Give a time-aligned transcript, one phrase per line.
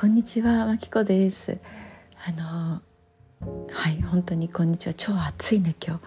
[0.00, 1.58] こんにちは、まきこです。
[2.26, 2.80] あの
[3.70, 4.94] はい本当にこんにちは。
[4.94, 6.02] 超暑いね今日。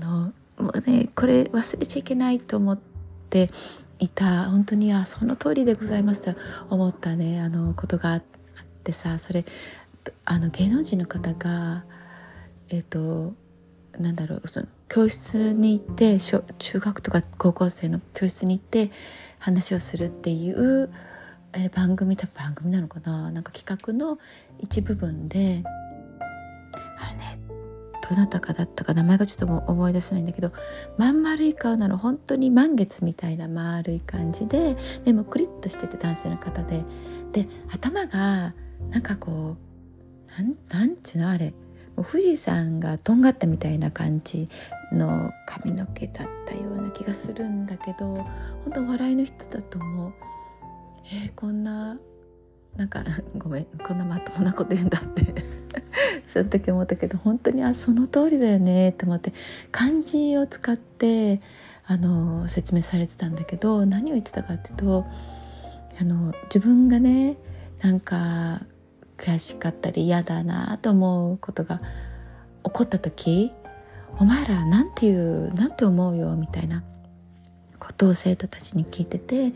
[0.00, 2.76] あのもうねこれ忘れちゃいけないと思っ
[3.30, 3.48] て
[4.00, 6.34] いた本当にあその通りでございますと
[6.68, 8.22] 思ったねあのことがあっ
[8.82, 9.44] てさそれ
[10.24, 11.84] あの芸能人の方が
[12.70, 13.34] えっ、ー、と
[14.00, 18.90] なんだろうその教室に行って中学とか高校生の教室に行って
[19.38, 20.90] 話をするっていう
[21.56, 23.30] えー、番組多分番組なのかな？
[23.30, 24.18] なんか企画の
[24.58, 25.62] 一部分で
[26.98, 27.38] あれね
[28.08, 30.52] どなたかだったか名前がちょっともう思い出せないんだけど
[30.98, 36.84] まん丸い顔なの本当に満月みたいな丸い感じででもクリッとしてて男性の方で。
[37.32, 38.54] で頭が
[38.90, 39.56] なんかこ
[40.38, 41.54] うなんなんちゅうのあれ。
[41.96, 44.50] もう富士山がとんがったみたいな感じ
[44.92, 48.26] の髪の毛だったような気がするんだけど
[48.64, 50.12] 本当笑いの人だと思う。
[51.12, 51.98] えー、こんな
[52.76, 53.02] なんか
[53.38, 55.56] ごめんこんなまともなこと言うんだって。
[56.26, 59.32] その時思ったけど本当にあその通りだよねって思って
[59.70, 61.40] 漢字を使って
[61.86, 65.06] あの説明されてたんだけど何を言ってたかっていうと
[66.00, 67.36] あの自分がね
[67.80, 68.62] なんか
[69.18, 71.80] 悔しかったり嫌だなと思うことが
[72.64, 73.52] 起こった時
[74.18, 76.82] 「お前らなんて言うなんて思うよ」みたいな。
[77.78, 79.52] ことを生徒たちに聞いてて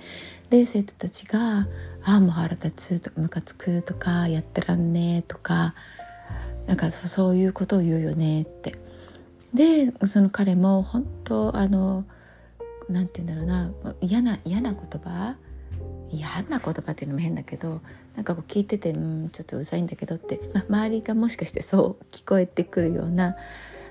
[0.51, 1.69] で生徒たちが
[2.05, 5.75] 「ああもう腹立つ」とか「ムカつく」とか「やってらんねえ」とか
[6.67, 8.79] なんかそういうことを言うよねって。
[9.53, 12.05] でその彼も本当あの
[12.89, 15.37] なんて言うんだろうな嫌な嫌な言葉？
[16.13, 17.81] 嫌な言葉っていうのも変だけど
[18.17, 23.37] なんかこう聞いてて、うん、ちょっとうざいんだけどって、まあ、周りがもしかしてそう聞こえてくるような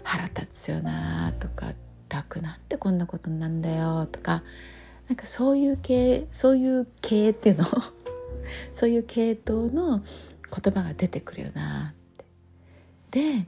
[0.03, 1.75] 腹立つよなとかっ
[2.09, 4.43] たくなんでこんなことなんだよとか
[5.07, 7.65] なんかそういう系そういう系っていうの？
[8.73, 11.95] そういう系統の言葉が出てくるよなっ
[13.11, 13.47] てで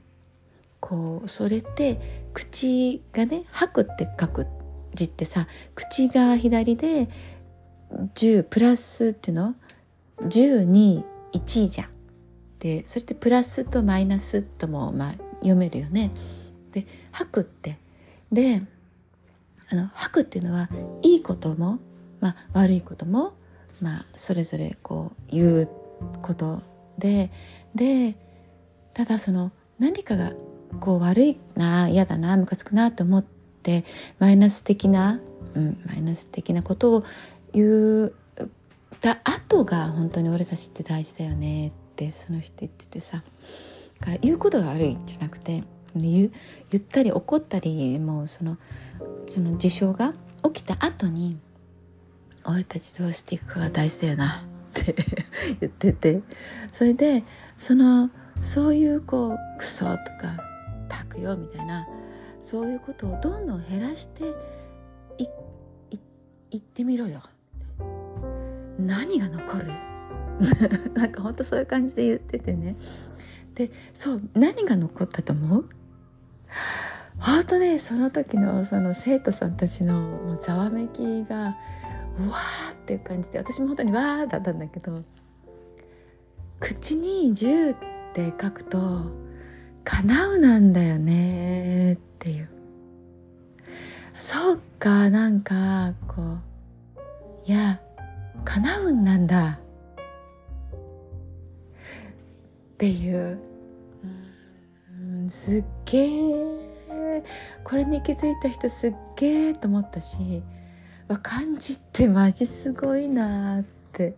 [0.80, 4.46] こうそれって口がね「吐く」って書く
[4.94, 7.08] 字ってさ口が左で
[8.14, 9.54] 10プラスっていうの
[10.22, 11.88] ？10に1じゃん。
[12.58, 16.10] でそれってプラスとマイナスともまあ読めるよね。
[16.70, 17.78] で吐くって
[18.32, 18.62] で
[19.70, 20.68] あの吐くっていうのは
[21.02, 21.78] いいことも、
[22.20, 23.34] まあ、悪いことも、
[23.80, 25.68] まあ、それぞれこう言う
[26.20, 26.62] こと
[26.98, 27.30] で
[27.74, 28.16] で
[28.94, 30.32] ただその何かが
[30.80, 33.24] こう悪いな嫌だなムカつくなと思っ
[33.62, 33.84] て
[34.18, 35.20] マイナス的な、
[35.54, 37.04] うん、マイナス的なことを
[37.52, 38.12] 言っ
[39.00, 43.22] た後が本当に俺たちって大事だよねってその人言っててさ
[44.00, 45.62] から言うことが悪いじゃなくて
[45.94, 46.32] 言
[46.70, 48.58] 言ったり怒ったりもうその
[49.26, 50.14] その事象が
[50.44, 51.38] 起きた後に
[52.44, 54.44] 俺たちどうしていくかが大事だよな
[54.80, 54.94] って
[55.60, 56.22] 言ってて
[56.72, 57.24] それで
[57.56, 58.10] その
[58.40, 60.38] そういうこうクソとか
[60.88, 61.86] たくよみたいな
[62.42, 64.24] そういうことをどんどん減らして
[65.18, 65.28] いい
[66.50, 67.22] 言ってみろよ。
[68.78, 69.72] 何が残る？
[70.94, 72.76] なんかほんとそういう感じで言っててね。
[73.54, 75.68] でそう何が残ったと思う？
[77.18, 81.56] 本当ねその時のその生徒さんたちのもうざわめきが
[82.18, 85.02] うわーっていう感じで私も本当にわーだったんだけど
[86.60, 87.74] 口に「十」っ
[88.12, 89.10] て書くと
[89.84, 92.48] 「叶う」なんだよねっていう。
[94.14, 97.80] そうかなんかこういや
[98.44, 99.58] 叶うなんだ。
[102.74, 103.38] っていう
[105.32, 107.22] すっげえ
[107.64, 110.42] これに気づいた人すっげえと思ったし
[111.22, 114.14] 漢字ってマジすごいなって。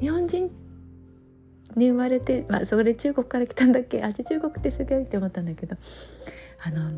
[0.00, 0.50] 日本人
[1.74, 4.02] に生まれて、まあ、それ中国から来たんだっけ？
[4.02, 5.76] あ中国ってすごいって思ったんだけど。
[6.64, 6.92] あの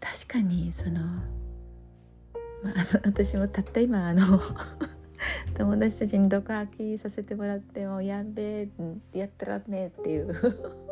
[0.00, 2.74] 確かにその、まあ、
[3.04, 4.40] 私もたった今あの
[5.56, 8.68] 友達たちに毒吐きさせてもらってもやんべえ
[9.12, 10.85] やったらねっていう。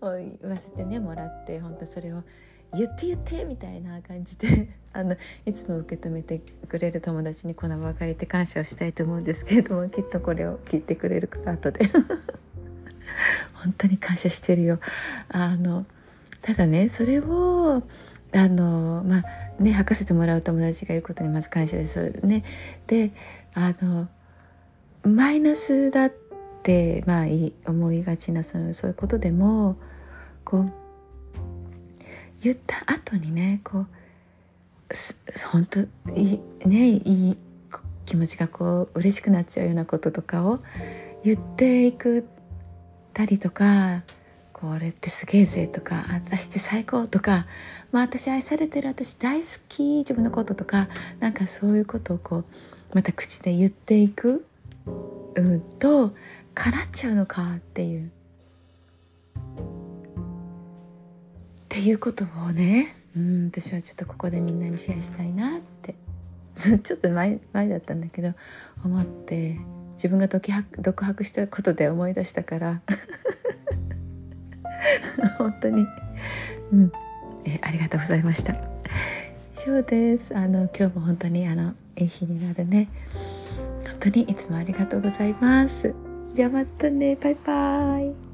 [0.00, 2.22] を言わせてねもらって本当それを
[2.74, 5.16] 言って言ってみたいな感じで あの
[5.46, 11.86] いつも受け止めてくれる友達にこの場を借りて感謝をしたいと思うんですけれどもきっとこれを聞いてくれるから後で
[13.54, 14.78] 本当に感謝してるよ。
[15.28, 15.86] あの
[16.42, 17.82] ただねそれを
[18.32, 22.20] あのまあね吐かせてもらう友達がいることにまず感謝です。
[22.22, 22.44] ね、
[22.86, 23.12] で
[23.54, 24.08] あの
[25.02, 26.27] マイナスだって
[26.58, 27.26] ってまあ
[27.70, 29.76] 思いがちなそのそういうことでも
[30.44, 30.72] こう
[32.42, 33.86] 言った後にねこう
[35.50, 35.80] 本当
[36.12, 37.38] いいねいい
[38.04, 40.60] 気持ちがこう嬉しくなっちゃうようなこととかを
[41.24, 42.26] 言っていく
[43.12, 44.02] たりとか
[44.52, 47.46] これってすげえぜとか私って最高とか、
[47.92, 50.88] まあ、私愛されてる私大好き自分のこととか
[51.20, 52.44] なんかそういうことをこう
[52.94, 54.46] また口で言っていく、
[55.34, 56.12] うん、と
[56.58, 58.08] 叶っちゃうのかっていう。
[58.08, 58.10] っ
[61.68, 65.94] ていうことをね、うん、私はちょっとここでみんなにシェアしたいなって。
[66.82, 68.34] ちょっと前前だったんだけど
[68.84, 69.56] 思って。
[69.92, 72.82] 自分が独白独白したことで思い出したから。
[75.38, 75.86] 本当に、
[76.72, 76.92] うん。
[77.44, 78.54] えありがとうございました。
[78.54, 80.36] 以上です。
[80.36, 82.88] あの今日も本当にあのいい日になるね。
[83.84, 86.07] 本当にいつもありがとうございます。
[86.38, 87.16] じゃあまたね。
[87.16, 88.27] バイバイ。